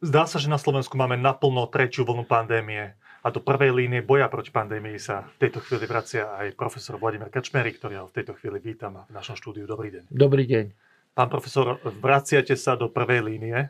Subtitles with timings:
[0.00, 4.32] Zdá sa, že na Slovensku máme naplno tretiu vlnu pandémie a do prvej línie boja
[4.32, 8.32] proti pandémii sa v tejto chvíli vracia aj profesor Vladimír Kačmery, ktorý ho v tejto
[8.40, 9.68] chvíli vítam v našom štúdiu.
[9.68, 10.08] Dobrý deň.
[10.08, 10.72] Dobrý deň.
[11.12, 13.68] Pán profesor, vraciate sa do prvej línie.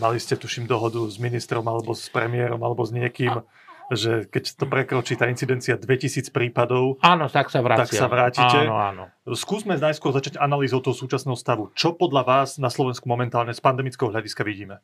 [0.00, 3.44] Mali ste, tuším, dohodu s ministrom alebo s premiérom alebo s niekým,
[3.92, 7.84] že keď to prekročí tá incidencia 2000 prípadov, áno, tak sa, vracia.
[7.84, 8.58] tak sa vrátite.
[8.64, 9.04] Áno, áno.
[9.36, 11.68] Skúsme najskôr začať analýzou toho súčasného stavu.
[11.76, 14.80] Čo podľa vás na Slovensku momentálne z pandemického hľadiska vidíme?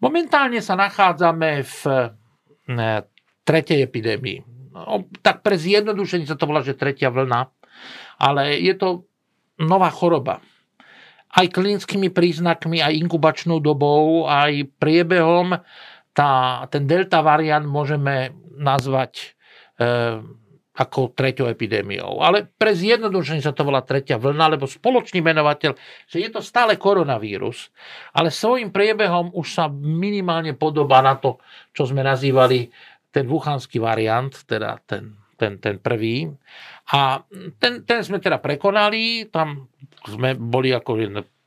[0.00, 1.80] Momentálne sa nachádzame v
[3.46, 4.38] tretej epidémii.
[4.76, 7.48] No, tak pre zjednodušenie sa to volá, že tretia vlna,
[8.20, 9.08] ale je to
[9.56, 10.44] nová choroba.
[11.32, 15.56] Aj klinickými príznakmi, aj inkubačnou dobou, aj priebehom
[16.16, 19.36] tá, ten delta variant môžeme nazvať
[19.76, 20.24] e,
[20.76, 22.20] ako treťou epidémiou.
[22.20, 25.72] Ale pre zjednodušenie sa to volá tretia vlna, lebo spoločný menovateľ,
[26.04, 27.72] že je to stále koronavírus,
[28.12, 31.40] ale svojim priebehom už sa minimálne podobá na to,
[31.72, 32.68] čo sme nazývali
[33.08, 36.28] ten wuhanský variant, teda ten, ten, ten prvý.
[36.92, 37.24] A
[37.56, 39.72] ten, ten sme teda prekonali, tam
[40.04, 41.00] sme boli ako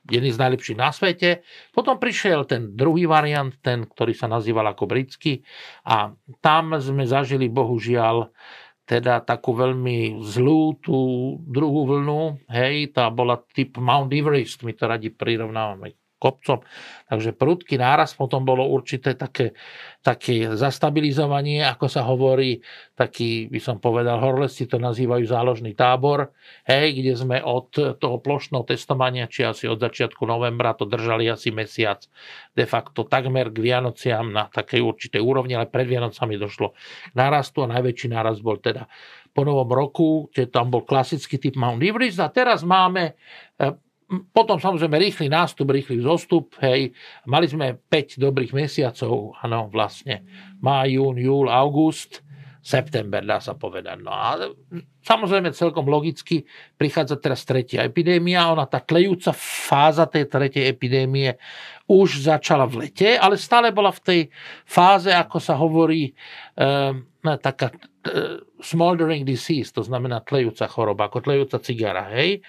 [0.10, 1.46] jedný z najlepších na svete.
[1.70, 5.46] Potom prišiel ten druhý variant, ten, ktorý sa nazýval ako britský
[5.86, 6.10] a
[6.42, 8.34] tam sme zažili bohužiaľ
[8.90, 10.98] teda takú veľmi zlú tú
[11.46, 16.60] druhú vlnu, hej, tá bola typ Mount Everest, my to radi prirovnávame kopcom.
[17.08, 19.56] Takže prudký náraz, potom bolo určité také,
[20.04, 22.60] také zastabilizovanie, ako sa hovorí,
[22.94, 26.36] taký, by som povedal, horlesti to nazývajú záložný tábor,
[26.68, 31.56] hej, kde sme od toho plošného testovania, či asi od začiatku novembra to držali asi
[31.56, 32.04] mesiac,
[32.54, 36.76] de facto takmer k Vianociam na takej určitej úrovni, ale pred Vianocami došlo
[37.10, 38.86] k nárastu a najväčší nárast bol teda
[39.34, 43.74] po novom roku, kde tam bol klasický typ Mount Everest a teraz máme eh,
[44.10, 46.90] potom samozrejme rýchly nástup, rýchly zostup, hej.
[47.30, 50.26] Mali sme 5 dobrých mesiacov, áno, vlastne.
[50.66, 52.26] Má, jún, júl, august,
[52.60, 53.98] september, dá sa povedať.
[54.04, 54.50] No a
[55.06, 56.44] samozrejme celkom logicky
[56.76, 58.52] prichádza teraz tretia epidémia.
[58.52, 61.40] Ona, tá tlejúca fáza tej tretej epidémie
[61.90, 64.22] už začala v lete, ale stále bola v tej
[64.68, 66.14] fáze, ako sa hovorí,
[66.54, 67.02] um,
[67.42, 72.46] taká uh, smoldering disease, to znamená tlejúca choroba, ako tlejúca cigara, hej.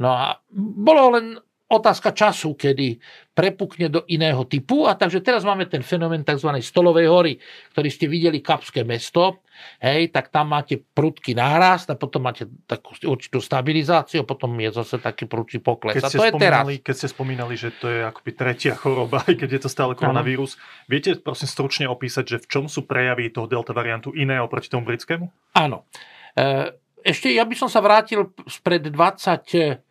[0.00, 1.26] No a bolo len
[1.72, 3.00] otázka času, kedy
[3.32, 4.84] prepukne do iného typu.
[4.84, 6.52] A takže teraz máme ten fenomén tzv.
[6.60, 7.32] stolovej hory,
[7.72, 9.40] ktorý ste videli Kapské mesto.
[9.80, 14.68] Hej, tak tam máte prudký nárast a potom máte takú určitú stabilizáciu a potom je
[14.74, 15.96] zase taký prudký pokles.
[15.96, 16.64] Keď a to je teraz.
[16.82, 20.60] Keď ste spomínali, že to je akoby tretia choroba, aj keď je to stále koronavírus,
[20.60, 20.92] ano.
[20.92, 24.84] viete prosím stručne opísať, že v čom sú prejavy toho delta variantu iné oproti tomu
[24.88, 25.56] britskému?
[25.56, 25.88] Áno.
[26.32, 29.82] E, ešte ja by som sa vrátil spred 20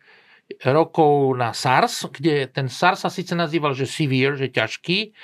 [0.68, 5.14] rokov na SARS, kde ten SARS sa síce nazýval, že severe, že ťažký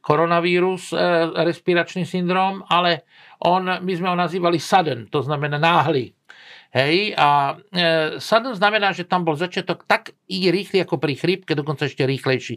[0.00, 0.96] koronavírus, e,
[1.44, 3.04] respiračný syndrom, ale
[3.44, 6.16] on, my sme ho nazývali sudden, to znamená náhly.
[6.70, 11.58] Hej, a e, sudden znamená, že tam bol začiatok tak i rýchly ako pri chrípke,
[11.58, 12.54] dokonca ešte rýchlejší.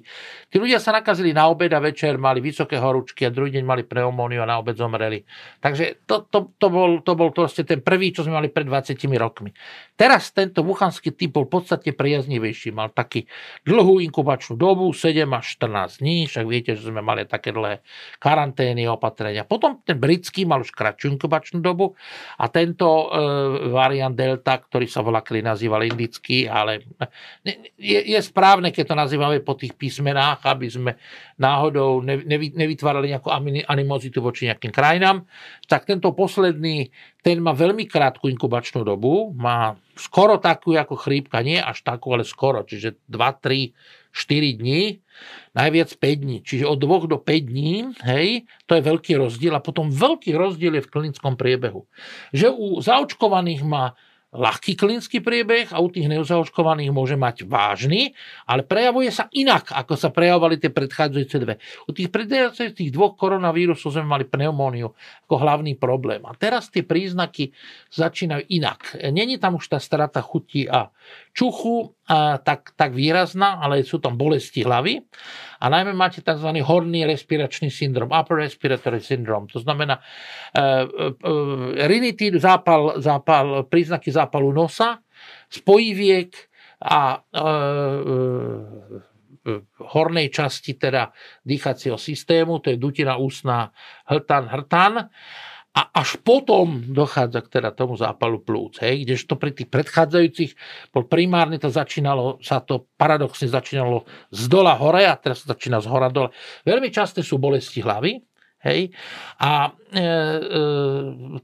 [0.53, 3.81] Tí ľudia sa nakazili na obed a večer, mali vysoké horúčky a druhý deň mali
[3.81, 5.25] pneumóniu a na obed zomreli.
[5.57, 9.01] Takže to, to, to, bol, to bol proste ten prvý, čo sme mali pred 20
[9.17, 9.49] rokmi.
[9.93, 12.73] Teraz tento wuhanský typ bol podstatne priaznivejší.
[12.73, 13.29] Mal taký
[13.61, 17.85] dlhú inkubačnú dobu, 7 až 14 dní, však viete, že sme mali také dlhé
[18.17, 19.45] karantény, opatrenia.
[19.45, 21.93] Potom ten britský mal už kratšiu inkubačnú dobu
[22.41, 23.05] a tento e,
[23.69, 26.89] variant delta, ktorý sa volá, kedy nazýval indický, ale
[27.77, 30.91] je, je správne, keď to nazývame po tých písmenách, aby sme
[31.37, 33.29] náhodou nevy, nevytvárali nejakú
[33.69, 35.29] animozitu voči nejakým krajinám.
[35.69, 36.89] Tak tento posledný,
[37.23, 42.27] ten má veľmi krátku inkubačnú dobu, má skoro takú ako chrípka, nie až takú, ale
[42.27, 43.71] skoro, čiže 2, 3,
[44.11, 44.99] 4 dní,
[45.55, 46.37] najviac 5 dní.
[46.43, 49.55] Čiže od 2 do 5 dní, hej, to je veľký rozdiel.
[49.55, 51.87] A potom veľký rozdiel je v klinickom priebehu.
[52.35, 53.95] Že u zaočkovaných má
[54.33, 58.17] ľahký klinický priebeh a u tých nezaočkovaných môže mať vážny,
[58.49, 61.61] ale prejavuje sa inak, ako sa prejavovali tie predchádzajúce dve.
[61.85, 64.89] U tých predchádzajúcich dvoch koronavírusov sme mali pneumóniu
[65.29, 66.25] ako hlavný problém.
[66.25, 67.53] A teraz tie príznaky
[67.93, 68.97] začínajú inak.
[68.99, 70.89] Není tam už tá strata chuti a
[71.37, 71.93] čuchu
[72.43, 74.99] tak, tak výrazná, ale sú tam bolesti hlavy.
[75.63, 76.49] A najmä máte tzv.
[76.59, 79.47] horný respiračný syndrom, upper respiratory syndrome.
[79.55, 84.99] To znamená uh, uh, rinitíd, zápal, zápal, príznaky zápalu nosa,
[85.47, 86.35] spojiviek
[86.83, 88.99] a uh,
[89.95, 91.11] hornej časti teda
[91.43, 93.71] dýchacieho systému, to je dutina ústna
[94.07, 95.11] hltan, hrtan
[95.73, 98.77] a až potom dochádza k teda tomu zápalu plúc.
[98.77, 100.51] Hej, kdežto pri tých predchádzajúcich
[100.93, 105.81] bol primárne to začínalo, sa to paradoxne začínalo z dola hore a teraz sa začína
[105.81, 106.29] z hora dole.
[106.61, 108.21] Veľmi časté sú bolesti hlavy,
[108.63, 108.95] Hej?
[109.43, 109.75] A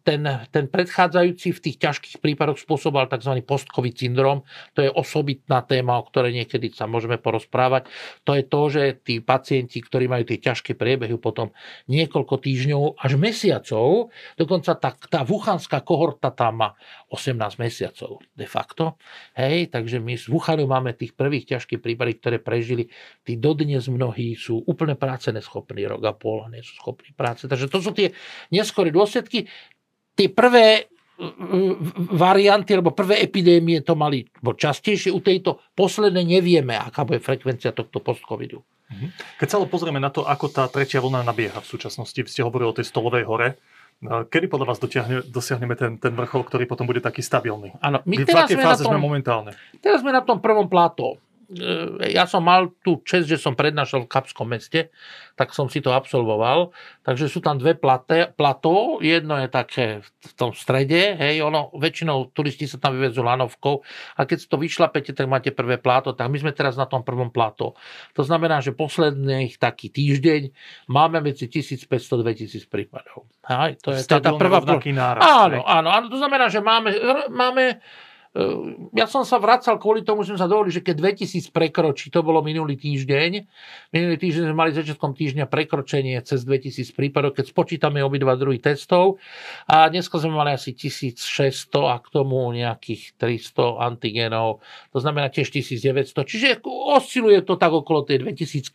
[0.01, 3.38] ten, ten predchádzajúci v tých ťažkých prípadoch spôsoboval tzv.
[3.46, 4.42] post-covid syndrom.
[4.74, 7.88] To je osobitná téma, o ktorej niekedy sa môžeme porozprávať.
[8.25, 11.54] To je to, že tí pacienti, ktorí majú tie ťažké priebehy potom
[11.86, 16.69] niekoľko týždňov až mesiacov, dokonca tá, tá wuchanská kohorta tam má
[17.13, 18.98] 18 mesiacov de facto.
[19.38, 19.69] Hej?
[19.69, 22.90] Takže my z Wuhanu máme tých prvých ťažkých prípadov, ktoré prežili.
[23.22, 27.45] Tí dodnes mnohí sú úplne práce neschopní, rok a pol, nie sú schopní práce.
[27.45, 28.10] Takže to sú tie
[28.50, 29.46] neskoré dôsledky.
[30.16, 30.88] Tie prvé
[32.16, 35.12] varianty alebo prvé epidémie to mali bo častejšie.
[35.12, 38.64] U tejto poslednej nevieme, aká bude frekvencia tohto post-covidu.
[38.90, 39.08] Mhm.
[39.38, 42.72] Keď sa ale pozrieme na to, ako tá tretia vlna nabieha v súčasnosti, ste hovorili
[42.72, 43.60] o tej stolovej hore,
[44.00, 47.76] Kedy podľa vás dotiahne, dosiahneme ten, ten vrchol, ktorý potom bude taký stabilný?
[47.84, 49.52] Áno, my v teraz sme fáze tom, sme momentálne?
[49.84, 51.20] Teraz sme na tom prvom plato.
[51.50, 54.94] E, ja som mal tú čest, že som prednášal v Kapskom meste,
[55.34, 56.69] tak som si to absolvoval.
[57.01, 62.30] Takže sú tam dve platé, plató, jedno je také v tom strede, hej, ono, väčšinou
[62.36, 63.81] turisti sa tam vyvezú lanovkou
[64.19, 67.01] a keď si to vyšlapete, tak máte prvé plato, tak my sme teraz na tom
[67.01, 67.74] prvom plato.
[68.13, 70.54] To znamená, že posledných taký týždeň
[70.92, 73.25] máme medzi 1500-2000 prípadov.
[73.50, 74.62] Hej, to je, to je tá prvá...
[74.69, 76.92] Nárast, áno, áno, áno, to znamená, že máme,
[77.31, 77.80] máme
[78.94, 82.22] ja som sa vracal kvôli tomu, že sme sa dovolili, že keď 2000 prekročí, to
[82.22, 83.31] bolo minulý týždeň,
[83.90, 89.18] minulý týždeň sme mali začiatkom týždňa prekročenie cez 2000 prípadov, keď spočítame obidva druhy testov.
[89.66, 94.62] A dneska sme mali asi 1600 a k tomu nejakých 300 antigenov,
[94.94, 98.70] to znamená tiež 1900, čiže osciluje to tak okolo tej 2000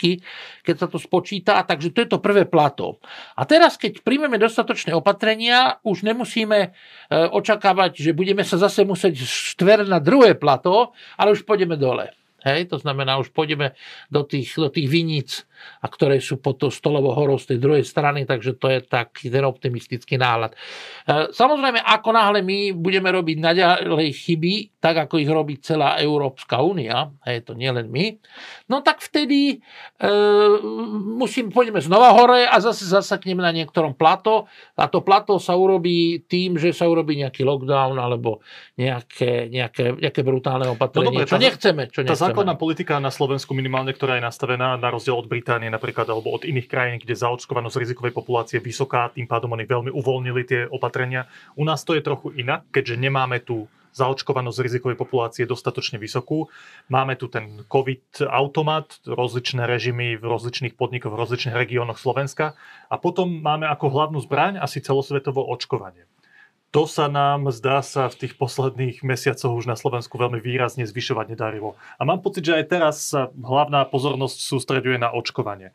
[0.67, 2.99] keď sa to spočíta, takže to je to prvé plato.
[3.39, 6.69] A teraz, keď príjmeme dostatočné opatrenia, už nemusíme e,
[7.15, 12.17] očakávať, že budeme sa zase musieť štver na druhé plato, ale už pôjdeme dole.
[12.44, 13.73] Hej, to znamená, už pôjdeme
[14.12, 15.49] do tých, do tých viníc,
[15.83, 19.29] a ktoré sú pod to stolovou horou z tej druhej strany, takže to je taký
[19.29, 20.53] ten optimistický náhľad.
[20.55, 20.57] E,
[21.31, 27.13] samozrejme, ako náhle my budeme robiť naďalej chyby, tak ako ich robí celá Európska únia,
[27.25, 28.17] hej, to nie len my,
[28.69, 29.59] no tak vtedy
[30.01, 30.09] e,
[31.15, 36.27] musím, pôjdeme znova hore a zase zasakneme na niektorom plato a to plato sa urobí
[36.27, 38.43] tým, že sa urobí nejaký lockdown alebo
[38.77, 41.83] nejaké, nejaké, nejaké brutálne opatrenie, no, dobre, čo tá, nechceme.
[41.89, 46.11] Čo tá základná politika na Slovensku minimálne, ktorá je nastavená na rozdiel od Británie napríklad
[46.11, 50.43] alebo od iných krajín, kde zaočkovanosť rizikovej populácie je vysoká, tým pádom oni veľmi uvoľnili
[50.47, 51.31] tie opatrenia.
[51.55, 56.51] U nás to je trochu inak, keďže nemáme tú zaočkovanosť rizikovej populácie dostatočne vysokú.
[56.91, 62.59] Máme tu ten COVID automat, rozličné režimy v rozličných podnikoch, v rozličných regiónoch Slovenska
[62.91, 66.11] a potom máme ako hlavnú zbraň asi celosvetovo očkovanie
[66.75, 71.31] to sa nám, zdá sa, v tých posledných mesiacoch už na Slovensku veľmi výrazne zvyšovať
[71.31, 71.79] nedarilo.
[71.97, 75.71] A mám pocit, že aj teraz sa hlavná pozornosť sústreďuje na očkovanie.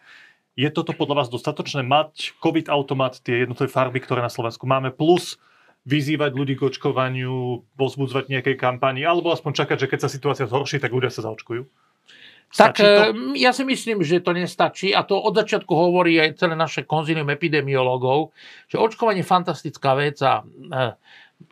[0.60, 4.92] Je toto podľa vás dostatočné mať COVID automat, tie jednotlivé farby, ktoré na Slovensku máme,
[4.92, 5.40] plus
[5.88, 10.84] vyzývať ľudí k očkovaniu, pozbudzovať nejakej kampani, alebo aspoň čakať, že keď sa situácia zhorší,
[10.84, 11.63] tak ľudia sa zaočkujú?
[12.50, 12.84] Tak to?
[12.84, 16.81] Ehm, ja si myslím, že to nestačí a to od začiatku hovorí aj celé naše
[16.81, 18.34] konzílium epidemiológov,
[18.66, 20.98] že očkovanie je fantastická vec a e,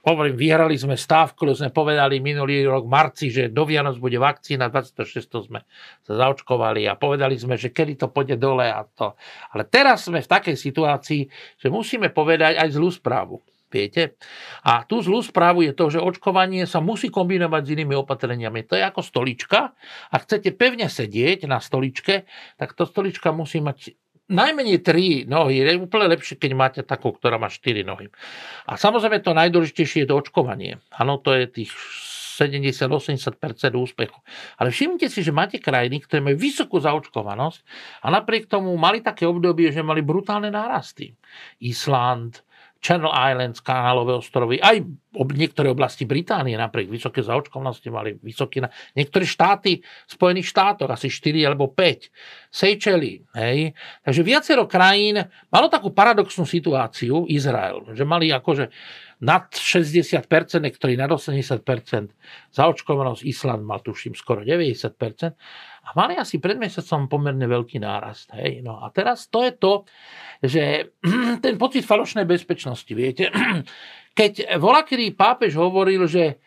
[0.04, 4.18] hovorím, vyhrali sme stav, ktorý sme povedali minulý rok v marci, že do Vianoc bude
[4.18, 5.48] vakcína, 26.
[5.48, 5.64] sme
[6.04, 9.16] sa zaočkovali a povedali sme, že kedy to pôjde dole a to.
[9.54, 11.22] Ale teraz sme v takej situácii,
[11.62, 13.40] že musíme povedať aj zlú správu.
[13.78, 14.18] Viete?
[14.66, 18.66] A tú zlú správu je to, že očkovanie sa musí kombinovať s inými opatreniami.
[18.66, 19.78] To je ako stolička.
[20.10, 22.26] Ak chcete pevne sedieť na stoličke,
[22.58, 23.94] tak to stolička musí mať
[24.28, 25.64] najmenej tri nohy.
[25.64, 28.12] Je úplne lepšie, keď máte takú, ktorá má 4 nohy.
[28.68, 30.84] A samozrejme to najdôležitejšie je to očkovanie.
[30.92, 31.72] Áno, to je tých
[32.38, 33.42] 70-80%
[33.74, 34.20] úspechu.
[34.62, 37.60] Ale všimnite si, že máte krajiny, ktoré majú vysokú zaočkovanosť
[38.06, 41.18] a napriek tomu mali také obdobie, že mali brutálne nárasty.
[41.66, 42.46] Island,
[42.78, 44.86] Channel Islands, Kanálové ostrovy, aj
[45.34, 48.62] niektoré oblasti Británie napriek vysoké zaočkovanosti mali vysoký...
[48.62, 48.70] Na...
[48.94, 52.54] Niektoré štáty Spojených štátoch, asi 4 alebo 5.
[52.54, 53.74] Seychelles, hej.
[54.06, 55.20] Takže viacero krajín
[55.50, 58.70] malo takú paradoxnú situáciu, Izrael, že mali akože
[59.18, 60.28] nad 60%,
[60.62, 61.64] niektorí nad 80%
[62.54, 65.34] zaočkovanosť, Island mal tuším skoro 90%,
[65.88, 68.30] a mali asi pred mesiacom pomerne veľký nárast.
[68.36, 68.60] Hej.
[68.60, 69.74] No a teraz to je to,
[70.44, 70.94] že
[71.46, 73.32] ten pocit falošnej bezpečnosti, viete,
[74.20, 76.44] keď volakedy pápež hovoril, že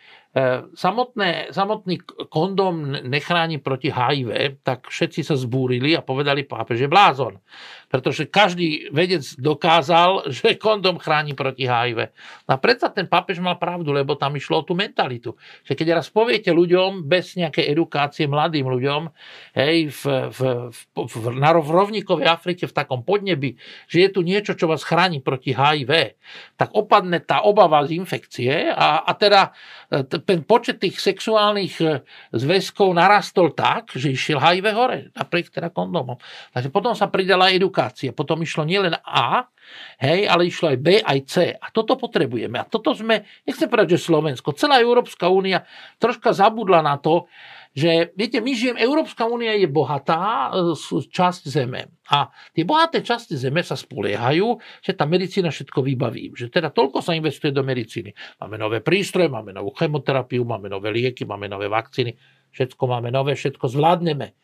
[0.79, 7.43] samotné, samotný kondom nechráni proti HIV, tak všetci sa zbúrili a povedali pápež je blázon.
[7.91, 12.15] Pretože každý vedec dokázal, že kondom chráni proti HIV.
[12.47, 15.35] No a predsa ten pápež mal pravdu, lebo tam išlo o tú mentalitu.
[15.67, 19.11] Že keď raz poviete ľuďom, bez nejakej edukácie mladým ľuďom,
[19.59, 23.59] hej, v, v, v, v, na, v rovníkovej Afrike, v takom podnebi,
[23.91, 26.15] že je tu niečo, čo vás chráni proti HIV,
[26.55, 29.51] tak opadne tá obava z infekcie a, a teda
[30.23, 32.01] ten počet tých sexuálnych e,
[32.35, 36.17] zväzkov narastol tak, že išiel HIV hore, napriek teda kondomom.
[36.55, 38.15] Takže potom sa pridala edukácia.
[38.15, 39.47] Potom išlo nielen A,
[40.01, 41.35] hej, ale išlo aj B, aj C.
[41.55, 42.61] A toto potrebujeme.
[42.61, 45.63] A toto sme, nechcem povedať, že Slovensko, celá Európska únia
[46.01, 47.29] troška zabudla na to,
[47.71, 50.75] že, viete, my žijeme, Európska únia je bohatá e,
[51.07, 51.95] časť zeme.
[52.11, 56.35] A tie bohaté časti zeme sa spoliehajú, že tá medicína všetko vybaví.
[56.35, 58.11] Že teda toľko sa investuje do medicíny.
[58.43, 62.19] Máme nové prístroje, máme novú chemoterapiu, máme nové lieky, máme nové vakcíny.
[62.51, 64.35] Všetko máme nové, všetko zvládneme.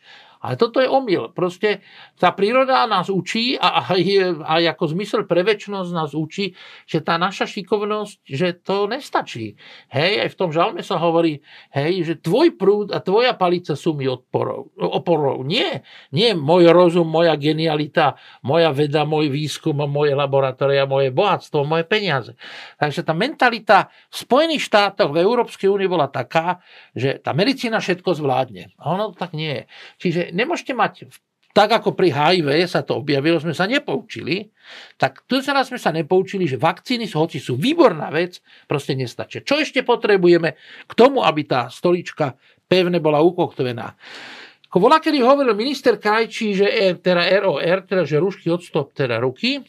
[0.40, 1.33] Ale toto je omyl.
[1.33, 1.85] Proste
[2.16, 4.02] tá príroda nás učí a aj,
[4.45, 6.52] aj ako zmysel pre väčšnosť nás učí,
[6.85, 9.57] že tá naša šikovnosť, že to nestačí.
[9.90, 11.40] Hej, aj v tom žalme sa hovorí,
[11.73, 15.43] hej, že tvoj prúd a tvoja palica sú mi odporou, oporou.
[15.43, 21.85] Nie, nie môj rozum, moja genialita, moja veda, môj výskum, moje laboratória, moje bohatstvo, moje
[21.88, 22.33] peniaze.
[22.76, 26.61] Takže tá mentalita v Spojených štátoch, v Európskej únii bola taká,
[26.97, 28.75] že tá medicína všetko zvládne.
[28.81, 29.64] A ono to tak nie je.
[30.00, 31.11] Čiže nemôžete mať
[31.56, 34.52] tak ako pri HIV sa to objavilo, sme sa nepoučili,
[35.00, 39.40] tak tu sa sme sa nepoučili, že vakcíny, hoci sú výborná vec, proste nestačia.
[39.40, 40.52] Čo ešte potrebujeme
[40.85, 42.37] k tomu, aby tá stolička
[42.68, 43.97] pevne bola ukotvená?
[44.68, 49.16] Ako volá, kedy hovoril minister Krajčí, že je teda ROR, teda že rušky odstop teda
[49.16, 49.64] ruky,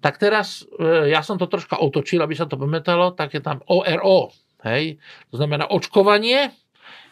[0.00, 3.60] tak teraz e, ja som to troška otočil, aby sa to pamätalo, tak je tam
[3.68, 4.32] ORO,
[4.64, 4.96] hej,
[5.28, 6.48] to znamená očkovanie,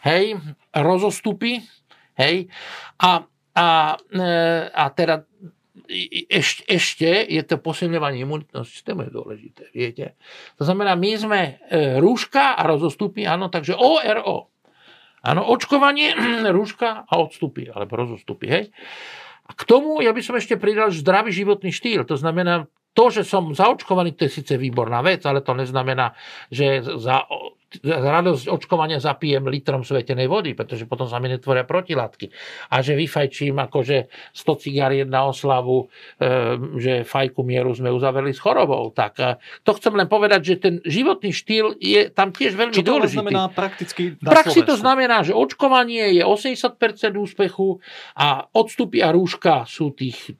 [0.01, 0.41] hej,
[0.73, 1.61] rozostupy,
[2.19, 2.51] Hej?
[3.03, 3.69] A, a,
[3.99, 4.29] e,
[4.71, 5.27] a teda
[6.31, 10.17] ešte, ešte je to posilňovanie imunitného systému je dôležité, viete.
[10.57, 11.53] To znamená, my sme e,
[12.01, 14.49] rúška a rozostupy, áno, takže ORO.
[15.25, 16.17] Áno, očkovanie,
[16.57, 18.65] rúška a odstupy, alebo rozostupy, hej.
[19.45, 22.09] A k tomu ja by som ešte pridal zdravý životný štýl.
[22.09, 22.65] To znamená,
[22.97, 26.17] to, že som zaočkovaný, to je síce výborná vec, ale to neznamená,
[26.49, 27.29] že za
[27.83, 32.31] radosť očkovania zapijem litrom svetenej vody, pretože potom sa mi netvoria protilátky.
[32.71, 35.91] A že vyfajčím akože 100 cigariet na oslavu,
[36.21, 36.27] e,
[36.79, 38.93] že fajku mieru sme uzavreli s chorobou.
[38.95, 42.91] Tak to chcem len povedať, že ten životný štýl je tam tiež veľmi Čo to
[42.95, 43.19] dôležitý.
[43.25, 46.77] znamená prakticky na praxi to znamená, že očkovanie je 80%
[47.17, 47.81] úspechu
[48.19, 50.37] a odstupy a rúška sú tých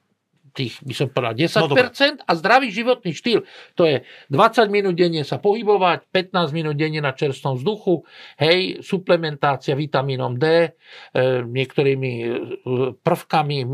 [0.55, 3.43] tých, by som povedal, 10% no, a zdravý životný štýl.
[3.75, 8.07] To je 20 minút denne sa pohybovať, 15 minút denne na čerstvom vzduchu,
[8.39, 10.69] hej, suplementácia vitamínom D, e,
[11.43, 12.27] niektorými e,
[13.03, 13.65] prvkami, e,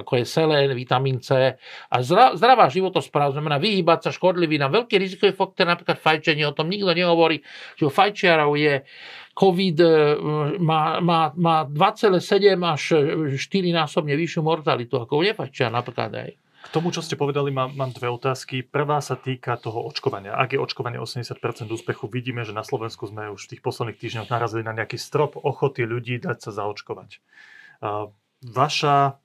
[0.00, 1.52] ako je selén, vitamín C
[1.92, 1.96] a
[2.32, 4.72] zdravá životospráva, znamená vyhýbať sa škodlivinám.
[4.72, 7.44] Veľký rizikový faktor, napríklad fajčenie, o tom nikto nehovorí,
[7.76, 8.80] že u fajčiarov je
[9.32, 9.88] COVID e,
[10.60, 12.20] má, má, má 2,7
[12.60, 12.82] až
[13.36, 13.38] 4
[13.72, 16.30] násobne vyššiu mortalitu ako nefajčia napríklad aj.
[16.62, 18.62] K tomu, čo ste povedali, mám, mám dve otázky.
[18.62, 20.38] Prvá sa týka toho očkovania.
[20.38, 24.30] Ak je očkovanie 80% úspechu, vidíme, že na Slovensku sme už v tých posledných týždňoch
[24.30, 27.18] narazili na nejaký strop ochoty ľudí dať sa zaočkovať.
[28.46, 29.18] Vaša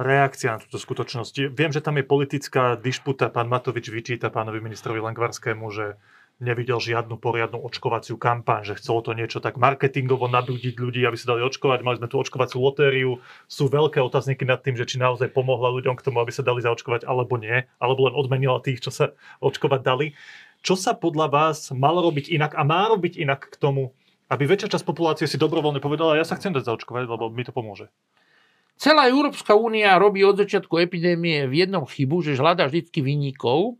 [0.00, 1.54] reakcia na túto skutočnosť.
[1.54, 3.30] Viem, že tam je politická dišputa.
[3.30, 6.00] Pán Matovič vyčíta pánovi ministrovi Langvarskému, že
[6.42, 11.34] nevidel žiadnu poriadnu očkovaciu kampaň, že chcelo to niečo tak marketingovo nabúdiť ľudí, aby sa
[11.34, 11.86] dali očkovať.
[11.86, 13.22] Mali sme tú očkovaciu lotériu.
[13.46, 16.64] Sú veľké otázniky nad tým, že či naozaj pomohla ľuďom k tomu, aby sa dali
[16.64, 20.06] zaočkovať alebo nie, alebo len odmenila tých, čo sa očkovať dali.
[20.64, 23.92] Čo sa podľa vás malo robiť inak a má robiť inak k tomu,
[24.32, 27.52] aby väčšia časť populácie si dobrovoľne povedala, ja sa chcem dať zaočkovať, lebo mi to
[27.52, 27.92] pomôže.
[28.74, 33.78] Celá Európska únia robí od začiatku epidémie v jednom chybu, že hľadá vždy vyníkov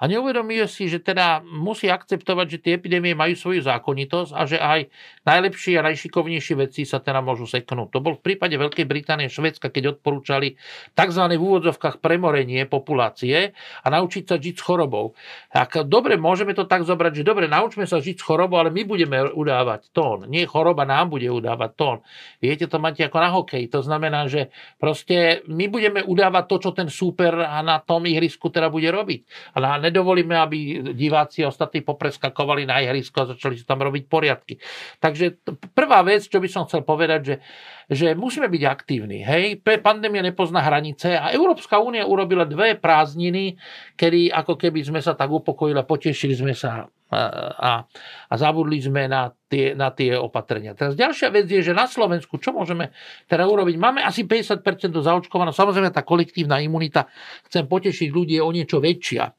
[0.00, 4.56] a neuvedomuje si, že teda musí akceptovať, že tie epidémie majú svoju zákonitosť a že
[4.56, 4.88] aj
[5.28, 7.92] najlepší a najšikovnejší vedci sa teda môžu seknúť.
[7.92, 10.56] To bol v prípade Veľkej Británie a Švedska, keď odporúčali
[10.96, 11.22] tzv.
[11.36, 13.52] v úvodzovkách premorenie populácie
[13.84, 15.12] a naučiť sa žiť s chorobou.
[15.52, 18.88] Tak dobre, môžeme to tak zobrať, že dobre, naučme sa žiť s chorobou, ale my
[18.88, 20.24] budeme udávať tón.
[20.32, 21.98] Nie choroba nám bude udávať tón.
[22.40, 23.68] Viete, to máte ako na hokej.
[23.68, 24.48] To znamená, že
[24.80, 29.52] proste my budeme udávať to, čo ten súper na tom ihrisku teda bude robiť.
[29.52, 30.58] A nedovolíme, aby
[30.96, 34.56] diváci ostatní popreskakovali na ihrisko a začali si tam robiť poriadky.
[35.02, 35.44] Takže
[35.76, 37.36] prvá vec, čo by som chcel povedať, že,
[37.90, 39.20] že musíme byť aktívni.
[39.20, 39.60] Hej?
[39.84, 43.60] Pandémia nepozná hranice a Európska únia urobila dve prázdniny,
[43.98, 47.82] kedy ako keby sme sa tak upokojili potešili sme sa a,
[48.30, 50.78] a zabudli sme na tie, na tie opatrenia.
[50.78, 52.94] Teraz ďalšia vec je, že na Slovensku, čo môžeme
[53.26, 53.74] teda urobiť?
[53.74, 54.62] Máme asi 50%
[54.94, 57.10] zaočkovaných, samozrejme tá kolektívna imunita,
[57.50, 59.34] chcem potešiť ľudí, je o niečo väčšia.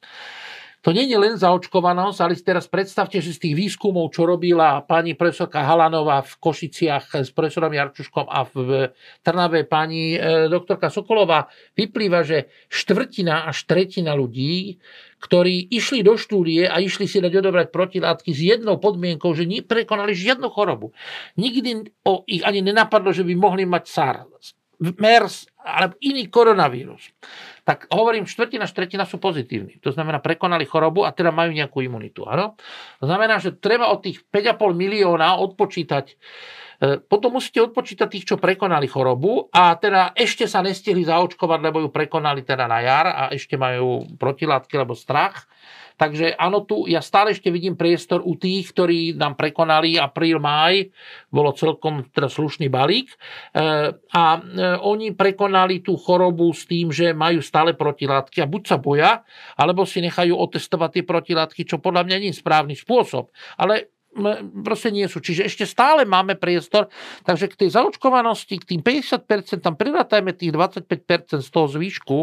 [0.81, 4.81] To nie je len zaočkovanosť, ale si teraz predstavte, že z tých výskumov, čo robila
[4.81, 8.89] pani profesorka Halanová v Košiciach s profesorom Jarčuškom a v
[9.21, 11.45] Trnave pani e, doktorka Sokolová,
[11.77, 14.81] vyplýva, že štvrtina až tretina ľudí,
[15.21, 20.17] ktorí išli do štúdie a išli si dať odobrať protilátky s jednou podmienkou, že neprekonali
[20.17, 20.97] žiadnu chorobu.
[21.37, 27.13] Nikdy o ich ani nenapadlo, že by mohli mať SARS, MERS alebo iný koronavírus
[27.61, 29.77] tak hovorím, štvrtina, štvrtina sú pozitívni.
[29.85, 32.25] To znamená, prekonali chorobu a teda majú nejakú imunitu.
[32.25, 32.57] Áno?
[32.97, 36.17] To znamená, že treba od tých 5,5 milióna odpočítať
[36.81, 41.93] potom musíte odpočítať tých, čo prekonali chorobu a teda ešte sa nestihli zaočkovať, lebo ju
[41.93, 45.45] prekonali teda na jar a ešte majú protilátky alebo strach
[46.01, 50.89] Takže áno, tu ja stále ešte vidím priestor u tých, ktorí nám prekonali apríl, máj,
[51.29, 53.15] bolo celkom teda slušný balík e,
[53.93, 54.41] a e,
[54.81, 59.21] oni prekonali tú chorobu s tým, že majú stále protilátky a buď sa boja,
[59.53, 63.29] alebo si nechajú otestovať tie protilátky, čo podľa mňa nie je správny spôsob.
[63.61, 64.00] Ale
[64.63, 65.23] proste nie sú.
[65.23, 66.91] Čiže ešte stále máme priestor,
[67.23, 72.17] takže k tej zaočkovanosti, k tým 50%, tam prirátajme tých 25% z toho zvýšku,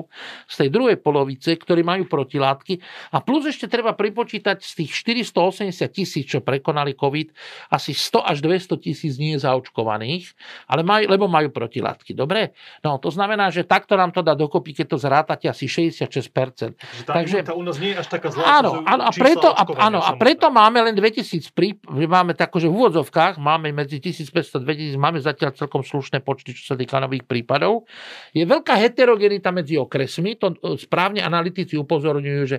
[0.44, 2.80] z tej druhej polovice, ktorí majú protilátky
[3.16, 4.90] a plus ešte treba pripočítať z tých
[5.32, 7.32] 480 tisíc, čo prekonali COVID,
[7.72, 10.36] asi 100 až 200 tisíc nie je zaočkovaných,
[10.68, 12.12] ale maj, lebo majú protilátky.
[12.12, 12.52] Dobre?
[12.84, 16.76] No to znamená, že takto nám to dá dokopy, keď to zrátate asi 66%.
[17.08, 18.60] Tá Takže u nás nie je až taká zlá.
[18.60, 22.52] Áno, áno, a preto, a, áno, a preto máme len 2000 prí, že máme tak,
[22.58, 26.76] že v úvodzovkách máme medzi 1500 a 2000, máme zatiaľ celkom slušné počty, čo sa
[26.76, 27.86] týka nových prípadov.
[28.34, 32.58] Je veľká heterogenita medzi okresmi, to e, správne analytici upozorňujú, že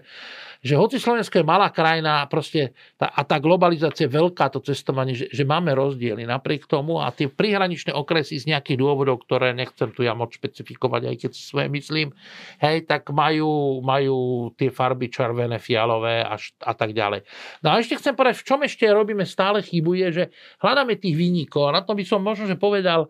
[0.60, 5.16] že hoci Slovensko je malá krajina proste tá, a tá globalizácia je veľká, to cestovanie,
[5.16, 9.96] že, že máme rozdiely napriek tomu a tie prihraničné okresy z nejakých dôvodov, ktoré nechcem
[9.96, 12.12] tu ja moc špecifikovať, aj keď si svoje myslím,
[12.60, 17.24] hej, tak majú, majú tie farby červené, fialové a, a tak ďalej.
[17.64, 20.24] No a ešte chcem povedať, v čom ešte robíme stále chybu, je, že
[20.60, 23.08] hľadáme tých výnikov a na to by som možno, že povedal,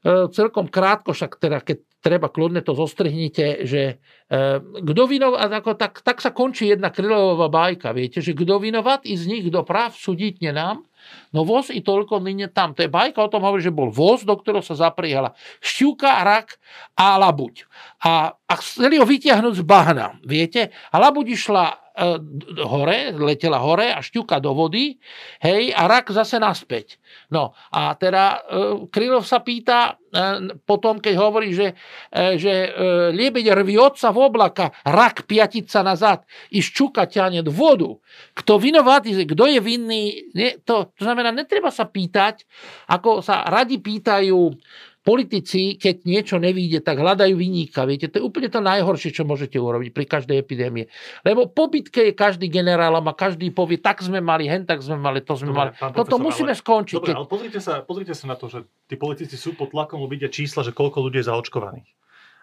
[0.00, 3.96] e, celkom krátko, však teda keď treba kľudne to zostrihnite, že
[4.28, 9.08] e, kto vinovat, ako, tak, tak sa končí jedna krylová bajka, viete, že kto vinovat
[9.08, 10.84] i z nich, kto práv súdiť nenám,
[11.32, 12.72] no voz i toľko nyne tam.
[12.74, 16.58] To je bajka o tom hovorí, že bol voz, do ktorého sa zaprihala šťuka, rak
[16.98, 17.66] a labuť.
[18.04, 22.18] A, a chceli ho vytiahnuť z bahna, viete, a labuť išla E,
[22.66, 24.98] hore, letela hore a šťuka do vody,
[25.38, 26.98] hej, a rak zase naspäť.
[27.30, 28.38] No a teda e,
[28.90, 31.78] Krylov sa pýta e, potom, keď hovorí, že,
[32.10, 32.74] že
[33.14, 37.94] liebeď rví otca v oblaka, rak piatica nazad i šťuka ťahne do vodu.
[38.34, 42.46] Kto vinovatý, kto je vinný, nie, to, to znamená, netreba sa pýtať,
[42.86, 44.54] ako sa radi pýtajú
[45.04, 47.84] Politici, keď niečo nevíde, tak hľadajú vyníka.
[47.84, 50.88] Viete, to je úplne to najhoršie, čo môžete urobiť pri každej epidémie.
[51.28, 54.96] Lebo po bitke je každý generálom a každý povie, tak sme mali, hen tak sme
[54.96, 55.92] mali, to sme dobre, mali.
[55.92, 56.96] Toto musíme ale, skončiť.
[56.96, 57.16] Dobre, keď...
[57.20, 60.64] ale pozrite sa, pozrite sa na to, že tí politici sú pod tlakom, vidia čísla,
[60.64, 61.88] že koľko ľudí je zaočkovaných.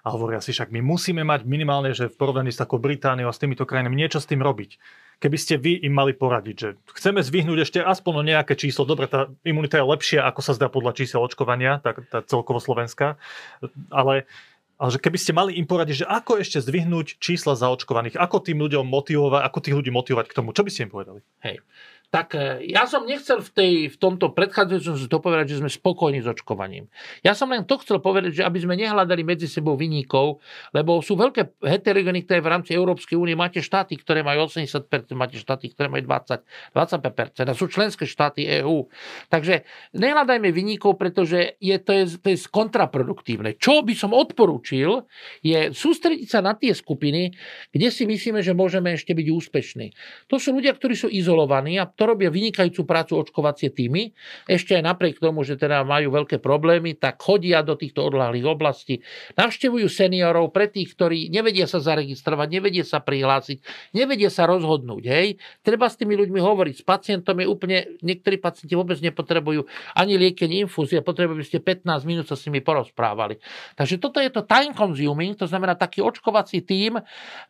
[0.05, 3.33] A hovoria si však, my musíme mať minimálne, že v porovnaní s takou Britániou a
[3.33, 4.77] s týmito krajinami niečo s tým robiť
[5.21, 9.29] keby ste vy im mali poradiť, že chceme zvyhnúť ešte aspoň nejaké číslo, dobre, tá
[9.45, 13.21] imunita je lepšia, ako sa zdá podľa čísel očkovania, tá, tá celkovo slovenská,
[13.93, 14.25] ale
[14.81, 18.65] ale že keby ste mali im poradiť, že ako ešte zdvihnúť čísla zaočkovaných, ako tým
[18.65, 21.21] ľuďom motivovať, ako tých ľudí motivovať k tomu, čo by ste im povedali?
[21.45, 21.61] Hej
[22.11, 26.19] tak e, ja som nechcel v, tej, v tomto predchádzajúcom to povedať, že sme spokojní
[26.19, 26.91] s očkovaním.
[27.23, 30.43] Ja som len to chcel povedať, že aby sme nehľadali medzi sebou vyníkov,
[30.75, 33.39] lebo sú veľké heterogenity v rámci Európskej únie.
[33.39, 38.43] Máte štáty, ktoré majú 80%, máte štáty, ktoré majú 20, 25% a sú členské štáty
[38.59, 38.91] EÚ.
[39.31, 39.63] Takže
[39.95, 43.55] nehľadajme vyníkov, pretože je, to, je, to je kontraproduktívne.
[43.55, 45.07] Čo by som odporúčil,
[45.39, 47.31] je sústrediť sa na tie skupiny,
[47.71, 49.87] kde si myslíme, že môžeme ešte byť úspešní.
[50.27, 54.09] To sú ľudia, ktorí sú izolovaní a to robia vynikajúcu prácu očkovacie týmy.
[54.49, 59.05] Ešte aj napriek tomu, že teda majú veľké problémy, tak chodia do týchto odlahlých oblastí,
[59.37, 63.61] navštevujú seniorov pre tých, ktorí nevedia sa zaregistrovať, nevedia sa prihlásiť,
[63.93, 65.03] nevedia sa rozhodnúť.
[65.05, 65.37] Hej.
[65.61, 66.81] Treba s tými ľuďmi hovoriť.
[66.81, 71.61] S pacientom je úplne, niektorí pacienti vôbec nepotrebujú ani lieky, ani infúzie, potrebujú, aby ste
[71.61, 73.37] 15 minút sa s nimi porozprávali.
[73.77, 76.97] Takže toto je to time consuming, to znamená taký očkovací tím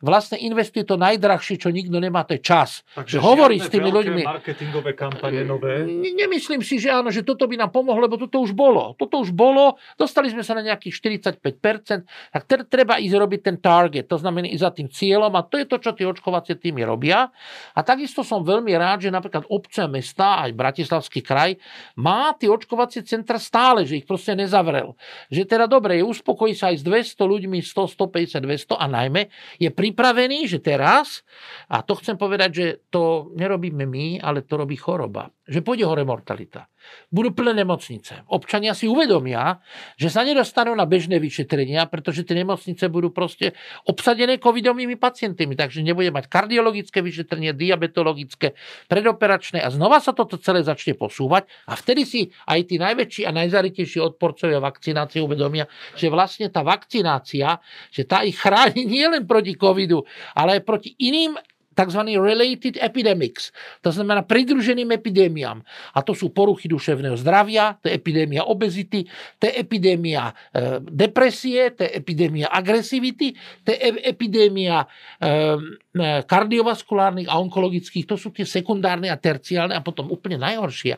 [0.02, 2.82] vlastne investuje to najdrahšie, čo nikto nemá, to je čas.
[2.98, 5.86] Takže hovorí s tými ľuľuďmi marketingové kampane nové?
[5.86, 8.98] Nemyslím si, že áno, že toto by nám pomohlo, lebo toto už bolo.
[8.98, 10.98] Toto už bolo, dostali sme sa na nejakých
[11.38, 12.02] 45%,
[12.34, 15.66] tak treba ísť robiť ten target, to znamená ísť za tým cieľom a to je
[15.70, 17.30] to, čo tie očkovacie týmy robia.
[17.78, 21.54] A takisto som veľmi rád, že napríklad obce, mesta, aj Bratislavský kraj
[21.94, 24.98] má tie očkovacie centra stále, že ich proste nezavrel.
[25.30, 29.30] Že teda dobre, je uspokojí sa aj s 200 ľuďmi, 100, 150, 200 a najmä
[29.62, 31.22] je pripravený, že teraz,
[31.70, 36.06] a to chcem povedať, že to nerobíme my, ale to robí choroba že pôjde hore
[36.06, 36.70] mortalita.
[37.10, 38.26] Budú plné nemocnice.
[38.30, 39.58] Občania si uvedomia,
[39.98, 43.54] že sa nedostanú na bežné vyšetrenia, pretože tie nemocnice budú proste
[43.86, 48.54] obsadené covidovými pacientami, takže nebude mať kardiologické vyšetrenie, diabetologické,
[48.86, 53.34] predoperačné a znova sa toto celé začne posúvať a vtedy si aj tí najväčší a
[53.34, 55.66] najzaritejší odporcovia vakcinácie uvedomia,
[55.98, 57.58] že vlastne tá vakcinácia,
[57.90, 60.02] že tá ich chráni nielen proti covidu,
[60.34, 61.34] ale aj proti iným
[61.72, 62.00] tzv.
[62.20, 65.64] related epidemics, to znamená pridruženým epidémiám.
[65.96, 69.08] A to sú poruchy duševného zdravia, to je epidémia obezity,
[69.40, 74.84] to je epidémia e, depresie, to je epidémia agresivity, to je epidémia
[75.18, 75.58] e,
[76.00, 80.96] kardiovaskulárnych a onkologických, to sú tie sekundárne a terciálne a potom úplne najhoršia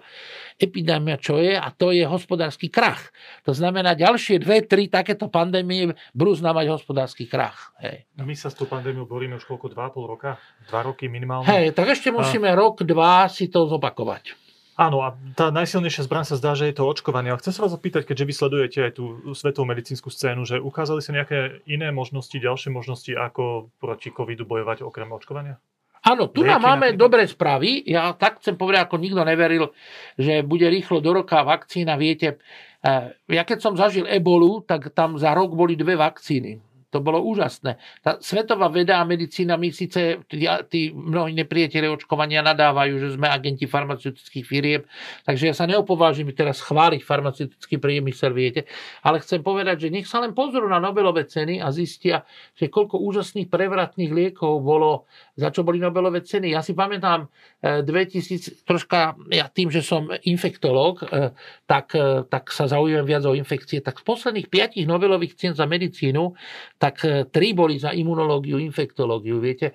[0.55, 3.11] epidémia, čo je, a to je hospodársky krach.
[3.43, 7.75] To znamená, ďalšie dve, tri takéto pandémie budú znamenať hospodársky krach.
[7.83, 8.07] Hej.
[8.15, 10.39] No my sa s tou pandémiou boríme už koľko, dva pol roka?
[10.71, 11.51] Dva roky minimálne?
[11.51, 12.55] Hej, tak ešte musíme a...
[12.55, 14.44] rok, dva si to zopakovať.
[14.75, 17.31] Áno, a tá najsilnejšia zbraň sa zdá, že je to očkovanie.
[17.31, 20.99] Ale chcem sa vás opýtať, keďže vy sledujete aj tú svetovú medicínsku scénu, že ukázali
[20.99, 25.63] sa nejaké iné možnosti, ďalšie možnosti, ako proti covidu bojovať okrem očkovania?
[26.05, 27.01] Áno, tu nám máme napríklad.
[27.01, 27.81] dobré správy.
[27.87, 29.73] Ja tak chcem povedať, ako nikto neveril,
[30.21, 31.97] že bude rýchlo do roka vakcína.
[31.97, 32.43] Viete,
[32.85, 36.61] eh, ja keď som zažil ebolu, tak tam za rok boli dve vakcíny.
[36.95, 37.75] To bolo úžasné.
[38.07, 43.27] Tá svetová veda a medicína, my síce tí, tí mnohí nepriatelia očkovania nadávajú, že sme
[43.27, 44.87] agenti farmaceutických firiem,
[45.27, 48.71] takže ja sa neopovážim teraz chváliť farmaceutický priemysel, viete,
[49.03, 52.23] ale chcem povedať, že nech sa len pozrú na Nobelové ceny a zistia,
[52.55, 56.55] že koľko úžasných prevratných liekov bolo, za čo boli Nobelové ceny.
[56.55, 57.27] Ja si pamätám
[57.59, 61.35] 2000, e, troška, ja tým, že som infektológ, e,
[61.67, 65.65] tak, e, tak sa zaujímam viac o infekcie, tak z posledných piatich Nobelových cien za
[65.65, 66.37] medicínu
[66.85, 69.41] tak e, tri boli za imunológiu, infektológiu.
[69.41, 69.73] Viete,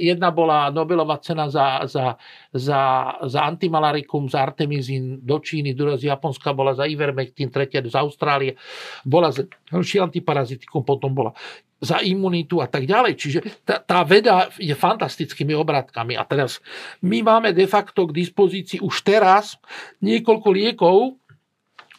[0.00, 2.16] jedna bola Nobelová cena za, za,
[2.56, 2.80] za,
[3.28, 8.56] za antimalarikum, za artemizín do Číny, druhá z Japonska bola za ivermectin, tretia z Austrálie,
[9.04, 11.36] bola za ďalší antiparazitikum, potom bola
[11.84, 13.12] za imunitu a tak ďalej.
[13.20, 16.16] Čiže tá, tá veda je fantastickými obratkami.
[16.16, 16.64] A teraz
[17.04, 19.60] my máme de facto k dispozícii už teraz
[20.00, 21.20] niekoľko liekov,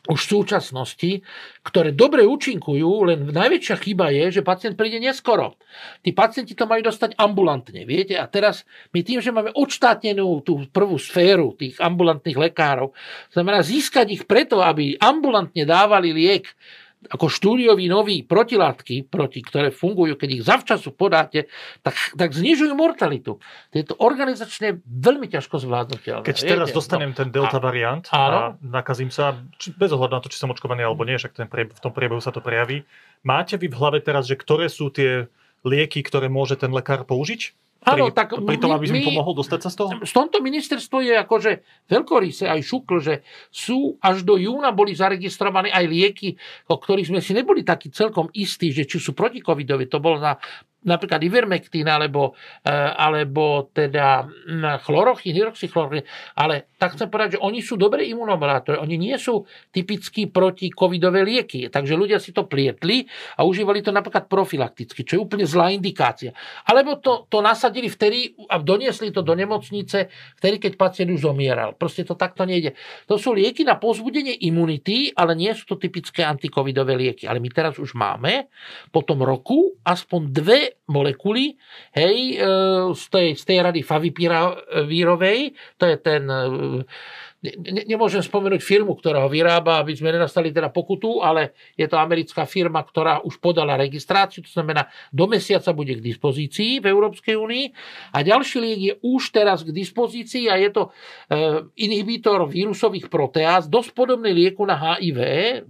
[0.07, 1.11] už v súčasnosti,
[1.65, 5.59] ktoré dobre účinkujú, len najväčšia chyba je, že pacient príde neskoro.
[5.99, 8.15] Tí pacienti to majú dostať ambulantne, viete?
[8.15, 8.63] A teraz
[8.95, 12.95] my tým, že máme odštátnenú tú prvú sféru tých ambulantných lekárov,
[13.35, 16.47] znamená získať ich preto, aby ambulantne dávali liek
[17.07, 21.47] ako štúdiový nový protilátky, proti, ktoré fungujú, keď ich zavčasu podáte,
[21.79, 23.39] tak, tak znižujú mortalitu.
[23.71, 26.27] Je to organizačne veľmi ťažko zvládnutelné.
[26.27, 26.51] Keď viete?
[26.51, 28.35] teraz dostanem no, ten delta a, variant áno.
[28.35, 31.47] a nakazím sa, či, bez ohľadu na to, či som očkovaný alebo nie, však ten
[31.47, 32.83] prie, v tom priebehu sa to prejaví.
[33.23, 35.31] Máte vy v hlave teraz, že ktoré sú tie
[35.63, 37.55] lieky, ktoré môže ten lekár použiť?
[37.79, 39.91] Áno, tak pri tom, aby my, pomohol dostať sa z toho?
[40.03, 41.51] Z tomto ministerstvo je akože
[41.87, 46.35] veľkoryse aj šukl, že sú až do júna boli zaregistrované aj lieky,
[46.67, 49.87] o ktorých sme si neboli takí celkom istí, že či sú protikovidové.
[49.87, 50.35] To bolo na
[50.79, 54.27] napríklad ivermectin alebo, e, alebo teda
[54.87, 56.07] chlorochín, hydroxychlorochín,
[56.39, 59.43] ale tak chcem povedať, že oni sú dobré imunomodulátory, oni nie sú
[59.75, 63.03] typicky proti covidové lieky, takže ľudia si to plietli
[63.35, 66.31] a užívali to napríklad profilakticky, čo je úplne zlá indikácia.
[66.63, 70.07] Alebo to, to nasadili vtedy a doniesli to do nemocnice,
[70.39, 71.75] vtedy, keď pacient už zomieral.
[71.75, 72.79] Proste to takto nejde.
[73.11, 77.27] To sú lieky na pozbudenie imunity, ale nie sú to typické antikovidové lieky.
[77.27, 78.47] Ale my teraz už máme
[78.95, 81.55] po tom roku aspoň dve molekuly,
[81.95, 82.45] hej, e,
[82.95, 85.39] z tej, z tej rady favipirávírovej,
[85.77, 86.41] to je ten e,
[87.43, 91.95] ne, nemôžem spomenúť firmu, ktorá ho vyrába, aby sme nedostali teda pokutu, ale je to
[91.95, 97.39] americká firma, ktorá už podala registráciu, to znamená, do mesiaca bude k dispozícii v Európskej
[97.39, 97.65] únii
[98.11, 100.89] a ďalší liek je už teraz k dispozícii a je to e,
[101.87, 105.19] inhibitor vírusových proteáz, dosť podobný lieku na HIV,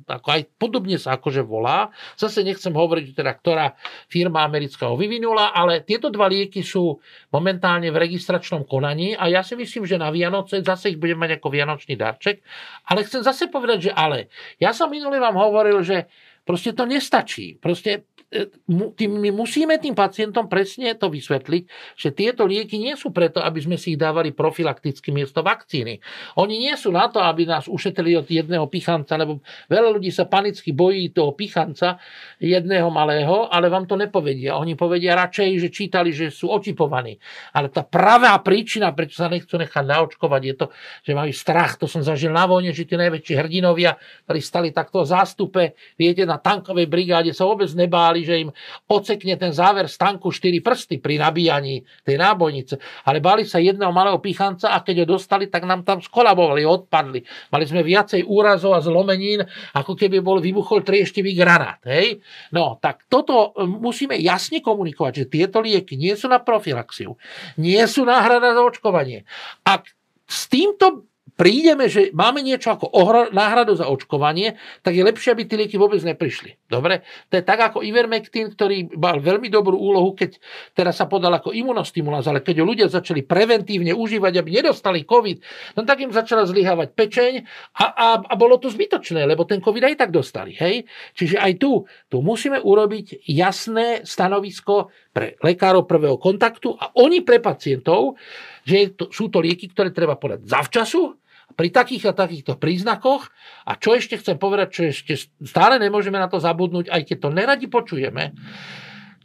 [0.09, 1.93] ako aj podobne sa akože volá.
[2.17, 3.77] Zase nechcem hovoriť, teda, ktorá
[4.09, 6.97] firma americká ho vyvinula, ale tieto dva lieky sú
[7.29, 11.37] momentálne v registračnom konaní a ja si myslím, že na Vianoce zase ich budeme mať
[11.37, 12.39] ako vianočný darček.
[12.87, 14.31] Ale chcem zase povedať, že ale.
[14.63, 16.07] Ja som minulý vám hovoril, že
[16.49, 17.61] Proste to nestačí.
[17.61, 18.45] Proste E,
[18.93, 21.63] tým, my musíme tým pacientom presne to vysvetliť,
[21.97, 25.97] že tieto lieky nie sú preto, aby sme si ich dávali profilakticky miesto vakcíny.
[26.37, 30.29] Oni nie sú na to, aby nás ušetrili od jedného pichanca, lebo veľa ľudí sa
[30.29, 31.97] panicky bojí toho pichanca
[32.37, 34.61] jedného malého, ale vám to nepovedia.
[34.61, 37.17] Oni povedia radšej, že čítali, že sú očipovaní.
[37.57, 40.65] Ale tá pravá príčina, prečo sa nechcú nechať naočkovať, je to,
[41.01, 41.81] že majú strach.
[41.81, 43.97] To som zažil na vojne, že tí najväčší hrdinovia,
[44.29, 45.63] ktorí stali takto v zástupe,
[45.97, 48.49] viete, na tankovej brigáde sa vôbec nebáli báli, že im
[48.87, 52.79] ocekne ten záver stanku 4 prsty pri nabíjaní tej nábojnice.
[53.05, 57.21] Ale báli sa jedného malého pichanca a keď ho dostali, tak nám tam skolabovali, odpadli.
[57.53, 61.83] Mali sme viacej úrazov a zlomenín, ako keby bol vybuchol trieštivý granát.
[61.85, 62.23] Hej?
[62.55, 67.19] No, tak toto e, musíme jasne komunikovať, že tieto lieky nie sú na profilaxiu,
[67.61, 69.27] nie sú náhrada za očkovanie.
[69.67, 69.91] Ak
[70.29, 75.47] s týmto prídeme, že máme niečo ako ohra- náhradu za očkovanie, tak je lepšie, aby
[75.47, 76.59] tie lieky vôbec neprišli.
[76.67, 77.07] Dobre?
[77.31, 80.35] To je tak ako Ivermectin, ktorý mal veľmi dobrú úlohu, keď
[80.75, 85.37] teraz sa podal ako imunostimulans, ale keď ľudia začali preventívne užívať, aby nedostali COVID,
[85.79, 87.31] no tak im začala zlyhávať pečeň
[87.79, 90.59] a, a, a bolo to zbytočné, lebo ten COVID aj tak dostali.
[90.59, 90.83] Hej?
[91.15, 97.39] Čiže aj tu, tu musíme urobiť jasné stanovisko pre lekárov prvého kontaktu a oni pre
[97.39, 98.19] pacientov,
[98.67, 103.29] že to, sú to lieky, ktoré treba podať zavčasu, pri takých a takýchto príznakoch.
[103.65, 105.13] A čo ešte chcem povedať, čo ešte
[105.45, 108.33] stále nemôžeme na to zabudnúť, aj keď to neradi počujeme,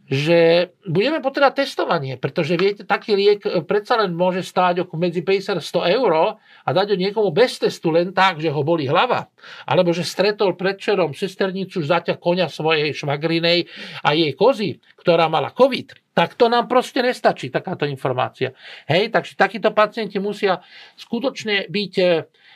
[0.04, 5.62] že budeme potrebovať testovanie, pretože viete, taký liek predsa len môže stáť medzi 50 a
[5.64, 9.32] 100 eur a dať ho niekomu bez testu len tak, že ho boli hlava.
[9.64, 13.64] Alebo že stretol predčerom sesternicu zaťa konia svojej švagrinej
[14.04, 18.54] a jej kozy, ktorá mala COVID tak to nám proste nestačí, takáto informácia.
[18.86, 20.62] Hej, takže takíto pacienti musia
[20.94, 22.06] skutočne byť, e,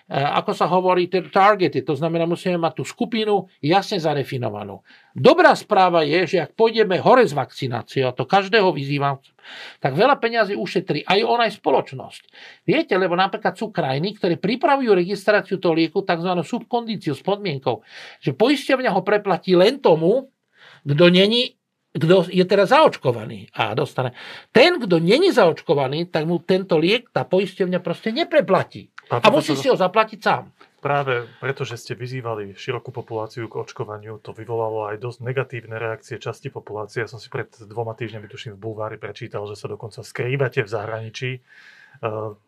[0.09, 4.81] ako sa hovorí, targety, to znamená, musíme mať tú skupinu jasne zarefinovanú.
[5.13, 9.21] Dobrá správa je, že ak pôjdeme hore s vakcináciou, a to každého vyzývam,
[9.85, 12.23] tak veľa peňazí ušetrí aj on, aj spoločnosť.
[12.65, 16.33] Viete, lebo napríklad sú krajiny, ktoré pripravujú registráciu toho lieku tzv.
[16.41, 17.85] subkondíciu s podmienkou,
[18.25, 20.33] že poisťovňa ho preplatí len tomu,
[20.89, 24.13] kto není kto je teraz zaočkovaný a dostane.
[24.53, 28.93] Ten, kto není zaočkovaný, tak mu tento liek tá poisťovňa proste nepreplatí.
[29.09, 29.61] A, a musí to...
[29.61, 30.53] si ho zaplatiť sám.
[30.79, 36.23] Práve preto, že ste vyzývali širokú populáciu k očkovaniu, to vyvolalo aj dosť negatívne reakcie
[36.23, 37.03] časti populácie.
[37.03, 40.71] Ja som si pred dvoma týždňami, tuším, v Bulvári prečítal, že sa dokonca skrývate v
[40.71, 41.31] zahraničí.
[41.99, 42.39] Uh,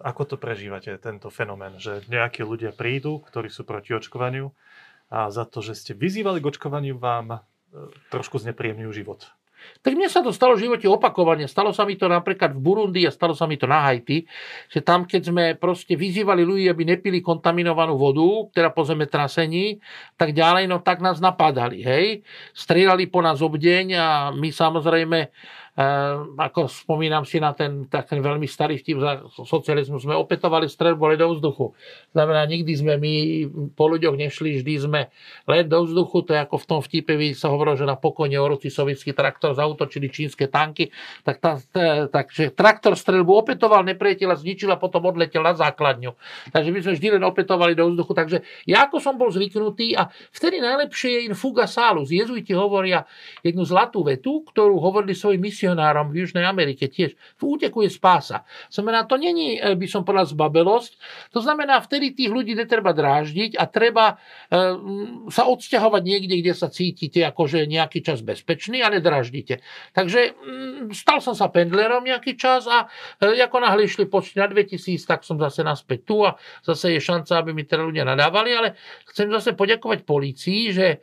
[0.00, 4.50] ako to prežívate, tento fenomén, že nejakí ľudia prídu, ktorí sú proti očkovaniu
[5.12, 7.44] a za to, že ste vyzývali k očkovaniu, vám
[8.10, 9.30] trošku znepríjemňujú život.
[9.84, 11.44] Tak mne sa to stalo v živote opakovane.
[11.44, 14.24] Stalo sa mi to napríklad v Burundi a stalo sa mi to na Haiti,
[14.72, 19.80] že tam, keď sme proste vyzývali ľudí, aby nepili kontaminovanú vodu, teda po zemetrasení,
[20.16, 22.24] tak ďalej, no tak nás napádali, hej.
[22.56, 25.18] Strieľali po nás obdeň a my samozrejme
[25.74, 31.02] ako spomínam si na ten, tak ten veľmi starý vtip za socializmu, sme opätovali strelbu
[31.02, 31.74] ale do vzduchu.
[32.14, 33.14] Znamená, nikdy sme my
[33.74, 35.10] po ľuďoch nešli, vždy sme
[35.50, 38.70] len do vzduchu, to je ako v tom vtipe, sa hovorilo, že na pokojne oroci
[38.70, 40.94] sovietský traktor zautočili čínske tanky,
[41.26, 46.14] tak tá, tá, takže traktor strelbu opetoval nepriateľa, zničil a potom odletel na základňu.
[46.54, 48.12] Takže my sme vždy len opätovali do vzduchu.
[48.14, 48.36] Takže
[48.70, 52.14] ja ako som bol zvyknutý a vtedy najlepšie je in fuga salus.
[52.14, 53.02] Jezuiti hovoria
[53.42, 57.16] jednu zlatú vetu, ktorú hovorili svojim misionárom v Južnej Amerike tiež.
[57.40, 58.44] V úteku je spása.
[58.68, 60.92] Znamená, to není, e, by som povedal, zbabelosť.
[61.32, 64.14] To znamená, vtedy tých ľudí netreba dráždiť a treba e,
[65.32, 69.64] sa odsťahovať niekde, kde sa cítite akože nejaký čas bezpečný a nedraždite.
[69.96, 70.36] Takže
[70.92, 72.84] stal som sa pendlerom nejaký čas a
[73.24, 77.00] e, ako náhle išli počty na 2000, tak som zase naspäť tu a zase je
[77.00, 78.76] šanca, aby mi teda ľudia nadávali, ale
[79.08, 81.00] chcem zase poďakovať policii, že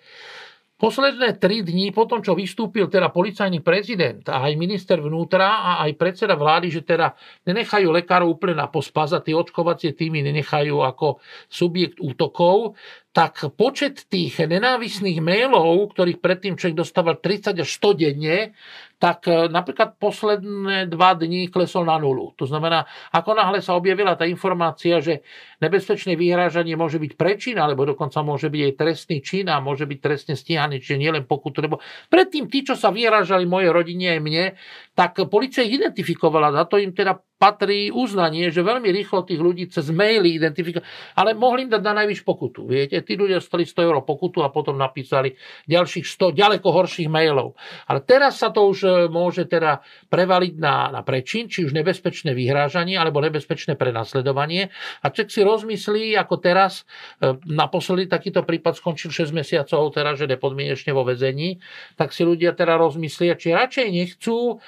[0.81, 5.71] Posledné tri dní po tom, čo vystúpil teda policajný prezident a aj minister vnútra a
[5.85, 7.13] aj predseda vlády, že teda
[7.45, 11.21] nenechajú lekárov úplne na pospas a tie očkovacie týmy nenechajú ako
[11.53, 12.73] subjekt útokov,
[13.11, 18.55] tak počet tých nenávisných mailov, ktorých predtým človek dostával 30 až 100 denne,
[19.01, 22.37] tak e, napríklad posledné dva dní klesol na nulu.
[22.37, 25.25] To znamená, ako náhle sa objavila tá informácia, že
[25.57, 29.99] nebezpečné vyhrážanie môže byť prečin, alebo dokonca môže byť aj trestný čin a môže byť
[29.99, 31.65] trestne stíhaný, čiže nielen pokutu.
[31.65, 31.81] Lebo
[32.13, 34.45] predtým tí, čo sa vyhrážali mojej rodine aj mne,
[34.91, 36.51] tak policia ich identifikovala.
[36.51, 40.85] Za to im teda patrí uznanie, že veľmi rýchlo tých ľudí cez maily identifikovali,
[41.17, 42.69] ale mohli im dať na najvyš pokutu.
[42.69, 45.33] Viete, tí ľudia stali 100 eur pokutu a potom napísali
[45.65, 47.57] ďalších 100 ďaleko horších mailov.
[47.89, 49.81] Ale teraz sa to už e, môže teda
[50.13, 54.69] prevaliť na, na prečin, či už nebezpečné vyhrážanie alebo nebezpečné prenasledovanie.
[55.01, 56.85] A človek si rozmyslí, ako teraz,
[57.25, 61.57] e, naposledy takýto prípad skončil 6 mesiacov, teraz, že nepodmienečne vo vezení,
[61.97, 64.61] tak si ľudia teda rozmyslia, či radšej nechcú